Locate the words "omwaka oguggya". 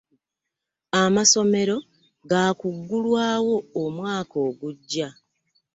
3.83-5.07